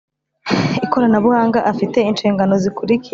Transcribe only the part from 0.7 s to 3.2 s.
Ikoranabuhanga afite inshingano zikurikira